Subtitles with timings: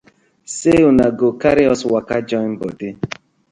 [0.57, 2.89] Sey una go karry us waka join bodi.